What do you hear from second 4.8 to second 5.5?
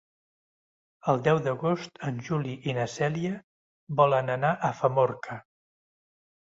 Famorca.